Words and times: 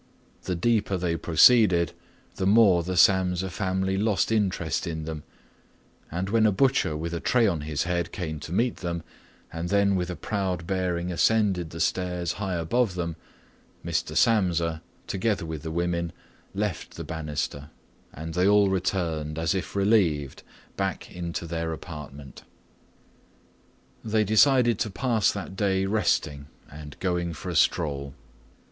The 0.45 0.55
deeper 0.55 0.97
they 0.97 1.15
proceeded, 1.15 1.91
the 2.37 2.47
more 2.47 2.81
the 2.81 2.97
Samsa 2.97 3.51
family 3.51 3.97
lost 3.97 4.31
interest 4.31 4.87
in 4.87 5.05
them, 5.05 5.21
and 6.09 6.27
when 6.27 6.47
a 6.47 6.51
butcher 6.51 6.97
with 6.97 7.13
a 7.13 7.19
tray 7.19 7.45
on 7.45 7.61
his 7.61 7.83
head 7.83 8.11
come 8.11 8.39
to 8.39 8.51
meet 8.51 8.77
them 8.77 9.03
and 9.53 9.69
then 9.69 9.93
with 9.95 10.09
a 10.09 10.15
proud 10.15 10.65
bearing 10.65 11.11
ascended 11.11 11.69
the 11.69 11.79
stairs 11.79 12.31
high 12.33 12.55
above 12.55 12.95
them, 12.95 13.15
Mr. 13.85 14.17
Samsa., 14.17 14.81
together 15.05 15.45
with 15.45 15.61
the 15.61 15.69
women, 15.69 16.11
left 16.55 16.95
the 16.95 17.03
banister, 17.03 17.69
and 18.11 18.33
they 18.33 18.47
all 18.47 18.69
returned, 18.71 19.37
as 19.37 19.53
if 19.53 19.75
relieved, 19.75 20.41
back 20.75 21.11
into 21.11 21.45
their 21.45 21.71
apartment. 21.73 22.41
They 24.03 24.23
decided 24.23 24.79
to 24.79 24.89
pass 24.89 25.31
that 25.31 25.55
day 25.55 25.85
resting 25.85 26.47
and 26.71 26.99
going 26.99 27.33
for 27.33 27.51
a 27.51 27.55
stroll. 27.55 28.15